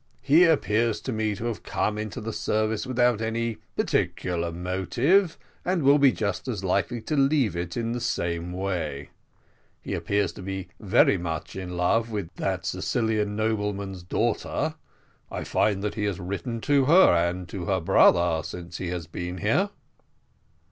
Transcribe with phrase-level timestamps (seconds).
[0.23, 5.83] He appears to me to have come into the service without any particular motive, and
[5.83, 9.11] will be just as likely to leave it in the same way.
[9.79, 14.73] He appears to be very much in love with that Sicilian nobleman's daughter.
[15.29, 19.05] I find that he has written to her, and to her brother, since he has
[19.05, 19.69] been here."